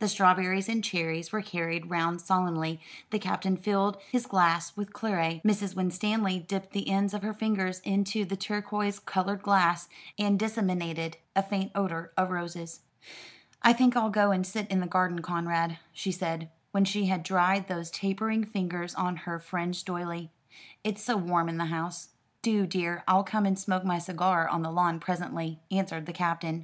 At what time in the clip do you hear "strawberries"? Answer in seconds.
0.08-0.68